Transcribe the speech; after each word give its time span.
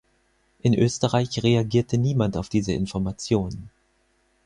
In 0.63 0.73
Österreich 0.73 1.43
reagierte 1.43 1.99
niemand 1.99 2.35
auf 2.35 2.49
diese 2.49 2.73
Informationen. 2.73 3.69